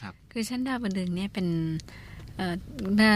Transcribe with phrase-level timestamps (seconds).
[0.00, 1.46] ครับ คือชั้นดาวดึงเนี่ยเป็น
[2.94, 3.12] เมื่อ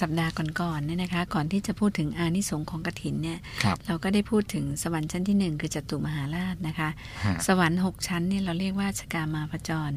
[0.00, 6.88] สัปดาห์ก่อนๆเนี่ยนะคะ ก่อนที่จะพูดถึงอานิสงส์ของกฐินเนี่ยครับเราก็ได้พูดถึงสวรรค์ชั้นที่หนึ่งคือจตุมหาราชนะคะ
[7.24, 9.92] ฮะสวรรค์หกชั้นเนี่ยเราเรียกว่าชกามาพจร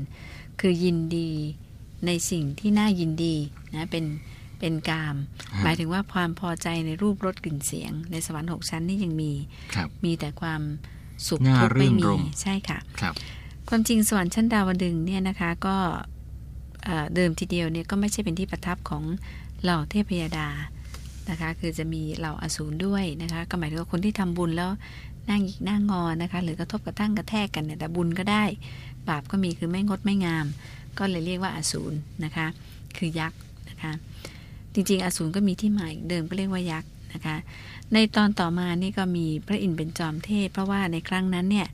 [0.59, 1.31] คือยินดี
[2.05, 3.35] ในสิ่งที่น่ายินดี
[3.75, 4.05] นะเป็น
[4.59, 5.15] เป็นกาม
[5.63, 9.31] หมายถึงว่าความพอใจในรูปรสกลิ่นเสียง ในสวรรค์หกชั้นนี่ยังมี
[9.75, 10.61] ครับมีแต่ความ
[11.27, 13.13] สุขน่าทุกข์ไม่รื่นมีรมใช่ค่ะครับ
[13.69, 15.77] ความจริงสวรรค์ชั้นดาวดึงส์เนี่ยนะคะก็
[17.15, 19.03] เดิมทีเดียวเนี่ยก็ไม่ใช่เป็นที่ประทับของ
[19.63, 20.49] เหล่าเทพยดา
[21.29, 24.71] นะคะ คือจะมีเหล่าอสูรด้วยนะคะ ก็หมายถึงว่าคนที่ทำบุญแล้ว
[25.29, 28.43] นั่งหยิกนั่งงอนะคะ หรือกระทบกระทั่งกระแทกกันเนี่ยแต่บุญก็ได้
[29.07, 30.45] บาปก็มีคือไม่งดไม่งาม
[30.97, 32.47] ก็เลยเรียกว่าอสูรนะคะ
[32.97, 33.39] คือยักษ์
[33.69, 33.91] นะคะ
[34.73, 37.35] จริงๆ อสูรก็มีที่หมายเดิมก็เรียกว่ายักษ์นะคะ
[37.93, 41.67] ในตอนต่อมานี่ก็มีพระอินทร์เป็นจอมเทพ เพราะว่าในครั้งนั้นเนี่ย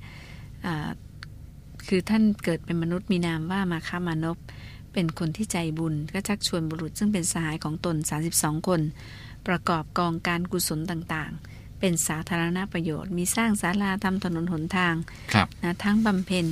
[1.88, 4.38] คือท่านเกิดเป็นมนุษย์มีนามว่ามาคามานพ
[4.96, 7.96] เป็นคนที่ใจบุญก็ชักชวนบุรุษซึ่งเป็นสหายของตน
[8.32, 8.82] 32 คน
[9.48, 14.96] ประกอบกองการกุศลต่างๆ เป็นสาธารณประโยชน์ มีสร้างศาลาทำถนนหนทาง
[15.34, 16.46] ครับนะทั้งบำเพ็ญ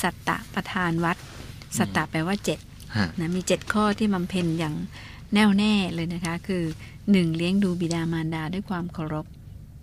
[0.00, 1.16] สัตตะประธานวัด
[1.78, 2.58] สัตตะแปลว่าเจ็ด
[2.96, 4.74] ฮะนะมีเจ็ดข้อที่บำเพ็ญอย่าง
[5.34, 6.62] แน่วแน่เลยนะคะ คือ
[7.10, 9.26] หนึ่งเลี้ยงดูบิดามารดาด้วยความเคารพ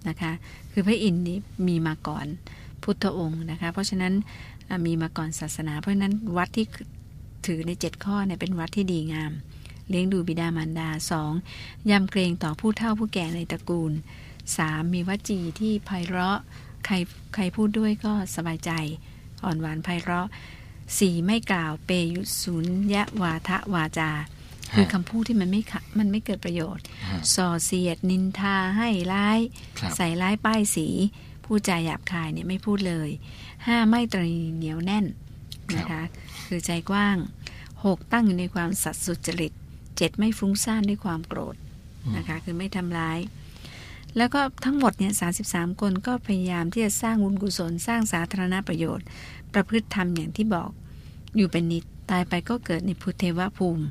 [0.09, 0.31] นะคะ
[0.71, 2.25] คือพระอินทร์นี้มีมาก่อน
[2.83, 4.13] พุทธองค์นะคะ เพราะฉะนั้น
[4.69, 6.65] อะมีมาก่อนศาสนา เพราะฉะนั้นวัดที่
[7.45, 9.31] ถือในเจ็ดข้อเนี่ยเป็นวัดที่ดีงาม
[9.89, 11.31] เลี้ยงดูบิดามารดาสอง
[11.89, 13.93] ยำเกรงต่อผู้เฒ่าผู้แก่ในตระกูล
[14.57, 16.39] สามมีวจีที่ไพเราะ
[16.85, 16.95] ใคร
[17.33, 18.71] ใครพูดด้วยก็สบายใจ
[19.43, 20.27] อ่อนหวานไพเราะ
[20.97, 24.11] สี่ไม่กล่าวเปยุสุญยะวาทะวาจา
[24.73, 29.39] คือคำพูดที่มันไม่ขะมันไม่เกิดประโยชน์ฮะส่อเสียดนินทาให้ร้าย
[29.79, 30.87] ครับใส่ร้ายป้ายสี
[31.45, 33.09] พูดจาหยาบคายเนี่ยไม่พูดเลย
[33.67, 35.05] ห้าไม่ตรีเหนียวแน่น
[35.77, 36.01] นะคะ
[36.47, 37.17] คือใจกว้าง
[37.85, 39.51] หกตั้งอยู่ในความสัตย์สุจริต
[39.97, 41.55] เจ็ดไม่ฟุ้งซ่านด้วยความโกรธ
[42.17, 43.19] นะคะคือไม่ทำร้าย
[44.17, 49.05] แล้วก็ทั้งหมดเนี่ยสาคนก็พยายามที่จะสร้างบุญกุศลสร้างสาธารณประโยชน์
[49.53, 50.69] ประพฤติธรรมอย่างที่บอก
[51.35, 53.85] อยู่เป็นนิดตายไปก็เกิดในพุทธเทวภูมิ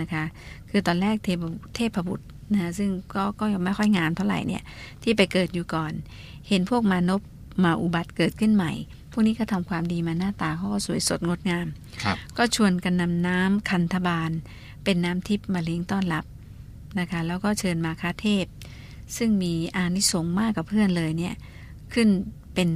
[0.00, 0.24] นะคะ
[0.70, 1.44] คือตอนแรกเทพ
[1.76, 4.62] เทพบุตรนะซึ่งก็ก็ยังไม่ค่อยงามเท่าไหร่เนี่ย
[5.02, 5.92] ที่ไปเกิดอยู่ก่อน
[6.48, 7.20] เห็นพวกมานพ
[7.64, 8.72] มาอุบัติเกิดขึ้นใหม่
[9.12, 11.66] พวกนี้ก็ทำความดีมาหน้าตาเขาก็สวยสดงดงาม
[12.04, 14.30] ครับก็ชวนกันนำน้ำคันธบาล
[14.84, 16.24] เป็นน้ำทิพย์มาเลี้ยงต้อนรับ
[16.98, 18.46] นะคะ แล้วก็เชิญมาคาเทพ
[19.16, 21.34] ซึ่งมีอานิสงส์มากกับเพื่อนเลยเนี่ย
[21.94, 22.08] ขึ้น
[22.54, 22.70] เป็น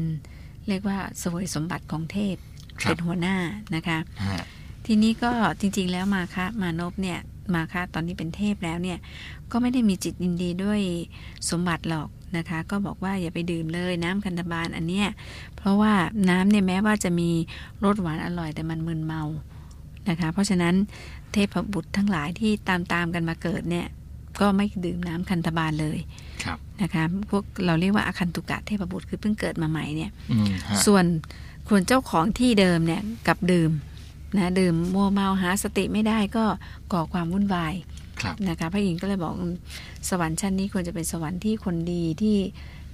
[0.69, 2.37] เรียกว่าสวยสมบัติของเทพ
[2.81, 3.37] ครับเป็นหัวหน้า
[3.75, 4.43] นะคะฮะ
[4.87, 7.19] ทีนี้ก็จริงๆแล้วมาคะมานพเนี่ย
[7.55, 8.99] มาคะตอนนี้เป็นเทพแล้วเนี่ย
[9.53, 10.81] ก็ไม่ได้มีจิตยินดีด้วย
[11.51, 15.09] สมบัติหรอกนะคะ ก็บอกว่าอย่าไปดื่มเลยน้ำคันธบาลอันเนี้ย
[15.57, 15.93] เพราะว่า
[16.31, 17.31] น้ำเนี่ยแม้ว่าจะมี
[17.85, 19.23] รสหวานอร่อยแต่มันมึนเมา
[20.09, 20.75] นะคะ เพราะฉะนั้น
[21.33, 23.87] เทพบุตรทั้งหลายที่ตามตามๆกันมาเกิดเนี่ย
[24.41, 25.99] ก็ไม่ดื่มน้ำคันธบาลเลย
[26.45, 31.05] ครับนะคะพวกเราเรียกว่าอาคันตุกะเทพบุตรคือเพิ่งเกิดมาใหม่เนี่ยอืมฮะส่วน
[31.69, 33.71] คนเจ้าของที่เดิมเนี่ยกับดื่ม
[34.37, 36.45] นะดื่มมัวเมาหาสติไม่ได้ก็
[36.93, 37.75] ก่อความวุ่นวาย
[38.21, 39.55] ครับนะคะพระอินทร์ก็เลยบอกอืม
[40.09, 42.37] สวรรค์ชั้นนี้ควรจะเป็นสวรรค์ที่คนดีที่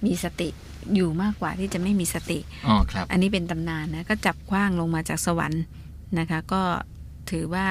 [0.06, 0.48] มีสติ
[0.94, 5.62] อยู่มากกว่าที่จะไม่มีสติอ๋อครับ อันนี้เป็นตำนานนะก็จับคว้างลงมาจากสวรรค์
[6.18, 6.62] นะคะ ก็
[7.30, 7.66] ถือว่า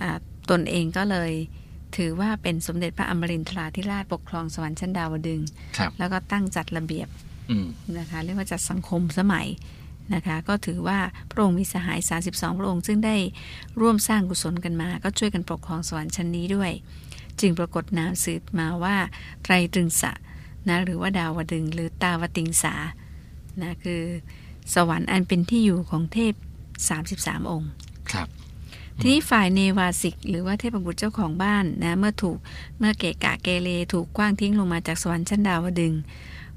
[0.00, 0.18] อ่า
[0.50, 1.32] ตนเองก็เลย
[1.96, 7.08] ถือว่าเป็นสมเด็จพระอมรินทราธิราชปกครองสวรรค์ชั้นดาวดึงส์ครับแล้วก็ตั้งจัดระเบียบ
[7.50, 7.66] อืม
[7.98, 9.46] นะคะเรียกว่าจัดสังคมสมัย
[10.14, 10.98] นะคะก็ถือว่า
[11.30, 12.00] พระองค์มีสหาย
[12.30, 13.16] 32 พระองค์ซึ่งได้
[13.80, 16.72] ร่วมสร้างกุศลกันมา ก็ช่วยกันปกครองสวรรค์ชั้นนี้ด้วย
[17.40, 18.96] จึงปรากฏนามสืบมาว่า
[19.42, 20.12] ไตรตรึงสะ
[20.68, 22.74] นะหรือว่าดาวดึงส์หรือตาวติงสา
[23.62, 24.02] นะคือ
[24.74, 26.34] สวรรค์อันเป็นที่อยู่ของเทพ
[26.92, 27.70] 33 องค์
[28.12, 28.28] ครับ
[29.00, 32.38] ทีนี้ฝ่ายเนวาสิก หรือว่าเทพบุตรเจ้าของบ้านนะเมื่อถูก
[32.78, 36.00] เมื่อเกะกะเกเรถูกกว้างทิ้งลงมาจากสวรรค์ชั้นดาวดึงส์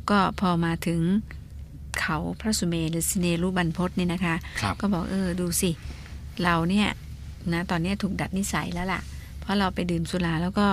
[0.09, 1.01] ก็พอมาถึง
[1.99, 5.71] เขาพระสุเมรุหรือสิเนรุบันพศเนี่ยนะคะครับก็บอกเออดูสิ
[6.43, 6.87] เราเนี่ย
[7.53, 9.01] นะตอนเนี้ยถูกดัดนิสัยแล้วล่ะ
[9.41, 10.67] เพราะเราไปดื่มสุราแล้วก็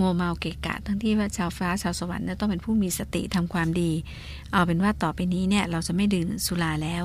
[0.00, 3.90] มัวเมาเกะกะ ทั้งที่ว่าชาวฟ้าชาวสวรรค์เนี่ยต้องเป็นผู้มีสติทำความดี
[4.52, 7.04] เอาเป็นว่าต่อไปนี้เนี่ยเราจะไม่ดื่มสุราแล้ว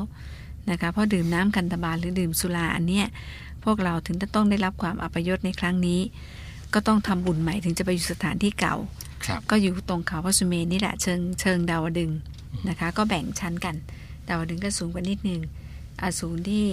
[0.69, 3.05] นะคะเพราะดื่มน้ำกันตบาลหรือดื่มสุราอันเนี้ย
[3.63, 5.99] พวกเราถึงจะต้องได้รับความอัปยศในครั้งนี้
[6.73, 8.75] ก็ต้องทำบุญใหม่ถึงจะไปอยู่สถานที่เก่า
[9.25, 12.17] ครับก็อยู่ตรงเขาพระสุเมนนี่แหละเชิงเชิงดาวดึงส์
[12.69, 13.75] นะคะ ก็แบ่งชั้นกัน
[14.27, 15.41] ดาวดึงส์ก็สูงกว่านิดนึง
[16.01, 16.65] อสูรที่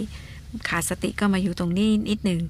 [0.69, 2.40] ขาดสติก็มาอยู่ตรงนี้นิดนึง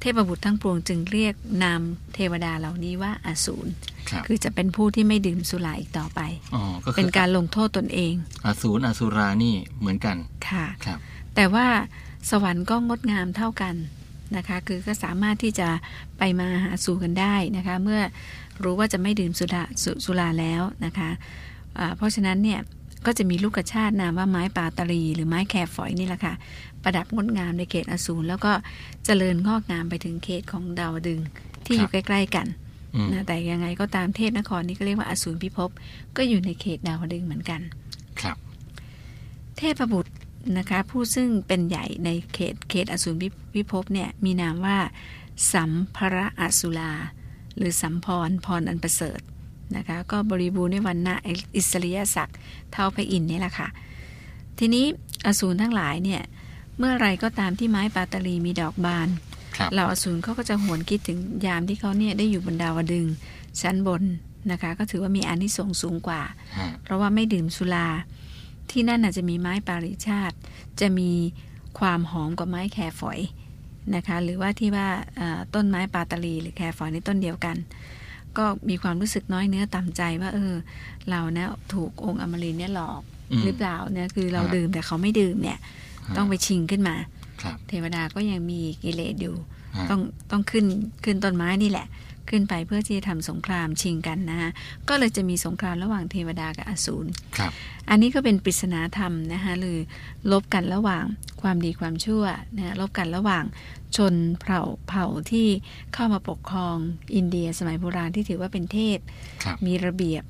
[0.00, 1.80] เทพบุตรทั้งปวงจึงเรียกนาม
[2.14, 3.70] เทวดาเหล่านี้ว่าอสูร
[4.10, 6.20] ครับคือจะเป็นผู้ที่ไม่ดื่มสุราอีกต่อไป
[6.54, 8.14] อ๋อก็คืเป็นอการลงโทษตนเอง
[8.44, 10.16] อสูรอสุรานี่เหมือนกัน
[10.48, 10.98] ค่ะครับ
[11.34, 11.66] แต่ว่า
[12.30, 13.74] สวรรค์ก็งดงามเท่ากัน
[14.36, 15.68] นะคะ คือก็สามารถที่จะ
[16.18, 18.00] ไปมาหาสู่กันได้นะคะ เมื่อ
[18.62, 22.60] รู้ว่าจะไม่ดื่มสุราสสุราแล้วนะคะะเพราะฉะนั้นเนี่ย
[23.06, 26.34] ก็จะมีลูกกระชาตินามว่าไม้ปาตรีหรือไม้แครฝอยนี่แหละค่ะ
[26.82, 28.52] ประดับงดงามในเขตอสูรแล้วก็
[29.04, 31.20] เจริญงอกงามไปถึงเขตของดาวดึง
[31.64, 32.46] ที่อยู่ใกล้ ๆ กัน
[33.12, 35.70] นะแต่ยังไงก็ตามเทพนครนี่ก็เรียกว่าอสูรพิภพ
[36.16, 37.60] ก็อยู่ในเขตดาวดึงเหมือนกัน
[38.20, 38.36] ครับ
[39.58, 40.12] เทพบุตร
[40.58, 43.16] นะคะผู้ซึ่งเป็นใหญ่ในเขตเขตอสูร
[43.54, 44.78] พิภพเนี่ยมีนามว่า
[45.52, 46.92] สัมภระอสุลา
[47.56, 49.20] หรือสัมพรพรอันประเสริฐ
[49.76, 51.14] นะคะก็บริบูรณ์ในวันณะ
[51.56, 52.38] อิสริยศักดิ์
[52.72, 53.68] เท่าพระอินทร์นี่แหละค่ะ
[54.58, 54.84] ทีนี้
[55.26, 56.22] อสูรทั้งหลายเนี่ย
[56.78, 59.08] เมื่อไรก็ตามที่ไม้ปาตลีมีดอกบาน
[59.72, 63.06] เหล่าอสูรเขาก็จะหวนคิดถึงยามที่เขาเนี่ยได้อยู่บนดาวดึง
[63.60, 64.02] ชั้นบน
[64.50, 66.22] นะคะ ก็ถือว่ามีอานิสงส์สูงกว่า
[66.82, 67.88] เพราะว่าไม่ดื่มสุรา
[68.70, 70.36] ที่นั่นอาจจะมีไม้ปาริชาติ
[70.80, 71.10] จะมี
[71.78, 73.20] ความหอมกว่าไม้แครฝอย
[73.94, 74.88] นะคะ หรือว่าที่ว่า
[75.54, 77.56] ต้นไม้ปาตลีหรือแครฝอยในต้นเดียวกัน
[78.38, 80.54] ก็มีความรู้สึกน้อยเนื้อต่ำใจว่า เออ
[81.10, 83.02] เราเนี่ยถูกองค์อมรินเนี่ยหลอก
[83.44, 85.58] หรือเปล่าเนี่ยคือเราดื่มแต่เขาไม่ดื่มเนี่ย
[86.16, 86.96] ต้องไปชิงขึ้นมา
[87.68, 89.34] เทวดาก็ยังมีกิเลสอยู่
[89.90, 90.00] ต้อง
[90.30, 90.66] ต้องขึ้น
[91.04, 91.86] ขึ้นต้นไม้นี่แหละ
[92.30, 94.50] ขึ้นไปเพื่อที่จะทำสงครามชิงกันนะฮะ
[94.88, 97.10] ก็เลยจะมีสงครามระหว่างเทวดากับอสูร
[97.90, 99.78] อันนี้ก็เป็นปริศนาธรรมนะคะหรือ
[100.32, 101.04] ลบกันระหว่าง
[101.42, 102.24] ความดีความชั่ว
[102.56, 103.44] นะลบกันระหว่าง
[103.96, 105.48] ชนเผ่าเผ่าที่
[105.94, 106.76] เข้ามาปกครอง
[107.14, 108.98] อินเดียสมัยโบราณที่ถือว่าเป็นเทพ
[109.66, 110.22] มีระเบียบ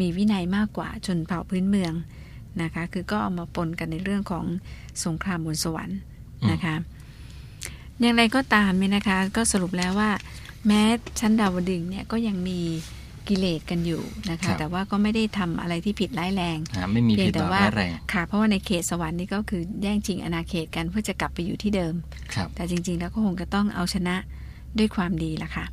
[0.00, 1.92] มีวินัยมากกว่าชนเผ่าพื้นเมือง
[2.62, 4.44] นะคะ คือก็เอามาปนกันในเรื่องของ
[5.04, 5.98] สงครามบนสวรรค์
[6.52, 6.74] นะคะ
[8.00, 10.10] อย่างไรก็ตามเนี่ยนะคะ ก็สรุปแล้วว่า
[10.66, 10.82] แม้
[11.20, 12.60] ชั้นดาวดึงเนี่ยก็ยังมี
[13.28, 16.58] กิเลสกันอยู่นะคะ แต่ว่าก็ไม่ได้ทำอะไรที่ผิดร้ายแรง
[16.92, 21.94] ไม่มีผิดร้ายแรงค่ะ เพราะว่าในเขตสวรรค์นี่ก็คือแย่งชิงอนาเขตกันเพื่อจะกลับไปอยู่ที่เดิม
[22.54, 24.16] แต่จริง ๆ แล้วก็คงจะต้องเอาชนะ
[24.78, 25.64] ด้วยความดีละค่ะ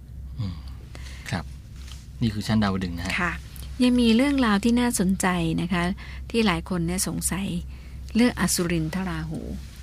[1.31, 1.43] ครับ
[2.21, 3.31] นี่คือชั้นดาวดึงนะค่ะ
[3.83, 5.27] ยังมีเรื่องราวที่น่าสนใจ
[5.61, 5.83] นะคะ
[6.29, 7.47] ที่หลายคนเนี่ยสงสัย
[8.15, 9.39] เรื่องอสุรินทราหู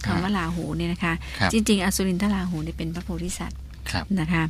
[0.07, 1.15] คำว่าลาหูเนี่ยนะคะ
[1.53, 3.61] จริง ๆ อสุรินทราหูเนี่ยเป็นพระโพธิสัตว์
[4.21, 4.43] นะคะ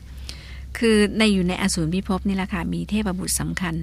[0.79, 3.75] คือในอยู่ในอสูรพิภพนี่แหละค่ะมีเทพบุตรสำคัญ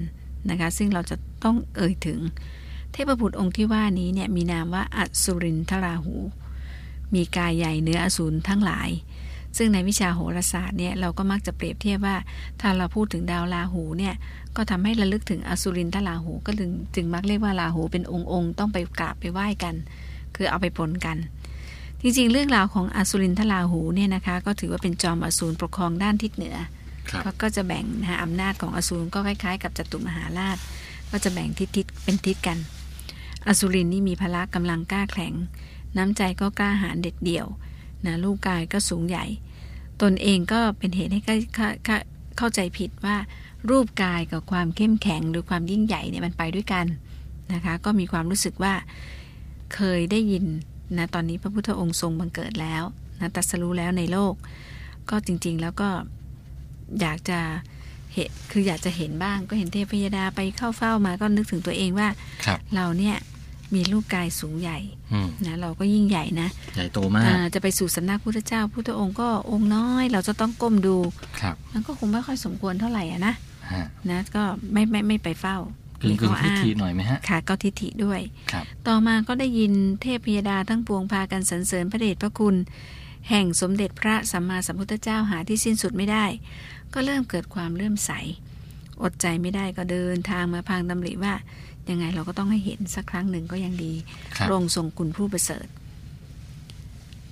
[0.49, 2.19] นะคะซึ่งเราจะต้องเอ่ยถึง
[2.93, 6.15] เทพบุตรองค์ที่ว่านี้เนี่ยมีนามว่าอสุรินทราหู
[7.13, 8.89] มีกายใหญ่เนื้ออสูรทั้งหลาย
[9.57, 12.15] ซึ่งในวิชาโหราศาสตร์เนี่ยเราก็มักจะเปรียบเทียบว่า
[12.61, 14.13] ถ้าเราพูดถึงดาวราหูเนี่ย
[14.55, 19.75] ก็ทำให้ระลึกถึงอสุรินทราหูก็ถึงจึงมักเรียกว่าราหูเป็นองค์องค์ต้องไปกราบไปไหว้กัน
[20.35, 21.17] คือเอาไปปนกัน
[22.01, 26.55] จริงๆ เรื่องราวของอสุรินทราหูเนี่ยนะคะ ก็ถือว่าเป็นจอมอสูรปกครองด้านทิศเหนือ
[27.23, 30.57] เขาก็จะแบ่งนะอำนาจของอสูรก็คล้ายๆ กับจตุมหาราช
[31.11, 32.57] ก็จะแบ่งทิศทิศเป็นทิศกัน
[33.47, 35.33] อสุรินนี่มีพละกำลังกล้าแข็ง
[35.97, 37.47] น้ำใจก็กล้าหาญเด็ดเดี่ยว
[38.05, 39.25] นะลูกกายก็สูงใหญ่
[40.01, 41.21] ตนเองก็เป็นเหตุให้
[42.37, 43.15] เข้าใจผิดว่า
[43.69, 46.85] รูปกายกับความเข้มแข็งหรือความยิ่งใหญ่เนี่ยมันไปด้วยกัน
[47.53, 48.73] นะคะก็มีความรู้สึกว่า
[49.75, 50.45] เคยได้ยิน
[50.97, 52.83] นะตอนนี้พระพุทธองค์ทรงบังเกิดแล้ว
[53.19, 54.33] นะตัสรู้แล้วในโลก
[55.09, 55.89] ก็จริงๆแล้วก็
[57.01, 57.39] อยากจะ
[58.13, 62.07] เห็นคืออยากจะเห็นบ้างก็เห็นเทพยดาไปเข้าเฝ้ามาก็นึกถึงตัวเองว่า
[62.47, 63.15] รเราเนี่ย
[63.75, 64.79] มีรูปกายสูงใหญ่
[65.47, 70.97] นะเราก็ยิ่งใหญ่นะ ใหญ่โตมากจะไปสู่สำนักพุทธเจ้าพุทธองค์ก็องค์น้อย เราจะต้องก้มดู
[71.41, 73.33] ครับมันก็คงไม่ค่อยสมควรเท่าไหร่อะนะ
[74.11, 75.57] นะก็ไม่ไม่ไม่ไปเฝ้า
[76.01, 78.19] กึ่งกึ่งทิฏฐิหน่อยไหมฮะค่ะก็ทิฏฐิด้วย
[78.87, 79.71] ต่อมาก็ได้ยิน
[80.01, 82.55] เทพพยดาทั้งปวงพากันสรรเสริญพระเดชพระคุณ
[83.29, 86.25] แห่งสมเด็จพระสัมมาสัมพุทธเจ้าหาที่สิ้นสุดไม่ได้
[86.93, 88.11] ก็เริ่มเกิดความเลื่อมใส
[89.01, 91.33] อดใจไม่ได้ก็เดินทางมาพังตำริว่า
[91.89, 93.93] ยังไงเราก็ต้องให้เห็นสักครั้งหนึ่งก็ยังดี
[94.45, 95.67] พระองค์ทรงคุณผู้ประเสริฐ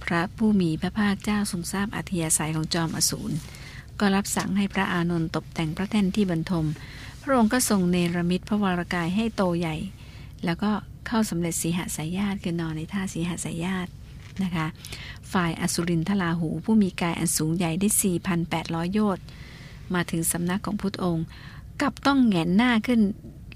[0.03, 3.35] พระผู้มีพระภาคเจ้าทรงทราบอัธยาศัยของจอมอสูร
[3.99, 6.65] ก็รับสั่งให้พระอานนท์ตกแต่งพระแท่นที่บรรทม
[7.23, 9.75] พระองค์ก็ทรงเนรมิตพระวรากายให้โตใหญ่
[10.45, 10.71] แล้วก็
[11.07, 13.91] เข้าสำเร็จสีหสายญาติคือนอนในท่าสีหสายญาติ
[14.43, 14.67] นะคะ
[15.33, 17.89] ฝ่ายอสุรินทลาหูผู้มีกายอันสูงใหญ่ได้
[18.41, 19.25] 4,800 โยชน์
[19.95, 21.25] มาถึงสำนักของพุทธองค์
[21.81, 23.01] กับต้องแงนหน้าขึ้น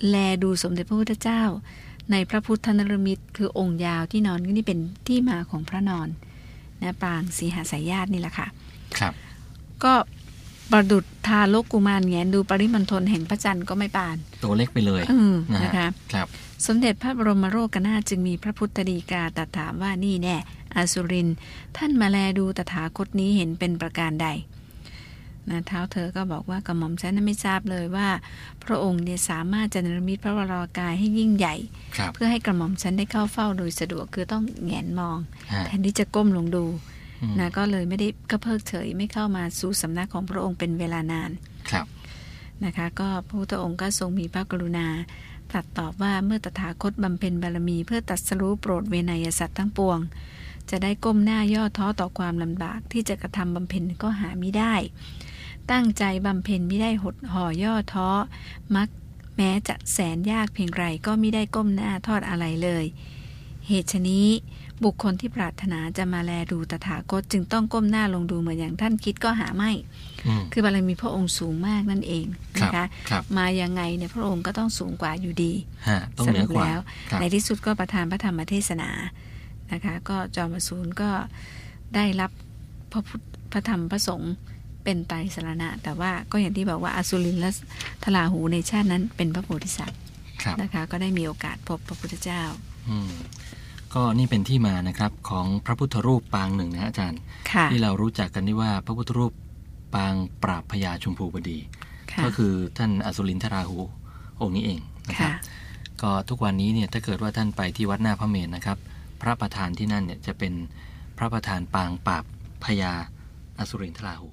[0.09, 1.43] แลดูสมเด็จพระพุทธเจ้า
[2.11, 6.07] ในพระพุทธนรมิตคือองค์ยาวที่นอนนี่เป็นที่มาของพระนอน
[6.81, 8.47] นะปางสีหสายญาตินี่แหละค่ะ
[8.99, 9.13] ครับ
[9.83, 9.93] ก็
[10.71, 15.01] ประดุดทาโลกกุมารแงนดูปริมณฑลแห่งพระจันทร์ก็ไม่ปาน ตัวเล็กไปเลย
[15.63, 16.27] นะคะครับ
[16.67, 20.35] สมเด็จพระบรมโรกนาจึงมีพระพุทธดีกาตรัสถามว่านี่แน่
[20.75, 21.27] อสุริน
[21.77, 24.27] ท่านมาแลดูตถาคตนี้เห็นเป็นประการใด
[25.49, 28.07] นะเท้าเธอก็บอกว่ากระหม่อมฉันไม่ทราบเลยว่า
[28.65, 31.55] พระองค์เนี่ยสามารถจะนรมิตพระวรากายให้ยิ่งใหญ่
[32.13, 35.17] เพื่อให้กระหม่อมฉันได้เข้าเฝ้าโดยสะดวกคือต้องแงนมอง
[35.65, 36.65] แทนที่จะก้มลงดู
[37.21, 41.31] อืมนะก็เลยไม่ได้ก็เพิกเฉยไม่เข้ามาสู่สำนักของพระองค์เป็นเวลานาน
[41.69, 41.85] ครับ
[42.65, 44.87] นะคะก็พระพุทธองค์ก็ทรงมีพระกรุณา
[45.51, 49.99] ตรัสตอบว่าเมื่อตถาคตบำเพ็ญบารมี เพื่อตรัดสรู้โปรดเวนยสัตว์ทั้งปวง
[50.69, 54.73] จะได้ก้มหน้าย่อท้อต่อความลำบากที่จะกระทำบำเพ็ญก็หาไม่ได้
[55.71, 58.09] ตั้งใจบำเพ็ญไม่ได้หดห่อย่อท้อ
[58.75, 58.87] มัก
[59.37, 62.85] แม้จะแสนยากเพียงไรก็ไม่ได้ก้มหน้าทอดอะไรเลย
[63.67, 64.27] เหตุฉะนี้
[64.83, 69.71] บุคคลที่ปรารถนาจะมาแลดูตถาคตจึงต้องก้มหน้าลงดูเหมือนอย่างท่านคิดก็หาไม่
[70.27, 72.25] อืมคือบารมีพระองค์สูงมากนั่นเอง
[72.61, 75.51] ครับนะคะครับมายังไงเนี่ยพระองค์ก็ต้องสูงกว่าอยู่ดี
[75.87, 76.79] ฮะต้องเหนือกว่าแล้ว
[77.11, 78.89] ครับในที่สุดก็ประทานพระธรรมเทศนา
[79.71, 81.09] นะคะ ก็จอมอสูรก็
[81.95, 82.31] ได้รับ
[82.91, 84.33] พระพุทธพระธรรมพระสงฆ์
[84.85, 87.49] เป็นไตรสรณะ แต่ว่าก็อย่างที่บอกว่าอสุรินทร์และ
[88.03, 89.99] ทลาหูในชาตินั้นเป็นพระโพธิสัตว์
[90.43, 92.41] ครับนะคะ ก็ได้มีโอกาสพบพระพุทธเจ้า
[92.89, 93.13] อืม
[93.93, 97.19] ก็นี่เป็นที่มานะครับของพระพุทธรูปปางหนึ่งนะฮะอาจารย์
[97.51, 99.33] ค่ะที่เรารู้จักกันที่ว่าพระพุทธรูป
[99.95, 100.13] ปาง
[100.43, 101.57] ปราบพญาชุมพูบดี
[102.11, 103.77] ค่ะก็คือท่านอสุรินทราหู
[104.41, 105.39] องค์นี้เองนะครับค่ะ
[106.01, 108.77] ก็ทุกวันนี้เนี่ยถ้าเกิดว่าท่านไปที่วัดหน้าพระเมรุนะครับ
[109.21, 110.53] พระประธานที่นั่นเนี่ยจะเป็น
[111.17, 112.23] พระประธานปางปราบ
[112.65, 112.93] พญา
[113.59, 114.29] อสุรินทราหู